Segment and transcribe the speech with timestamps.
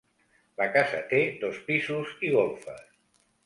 [0.61, 2.85] La casa té dos pisos i golfes.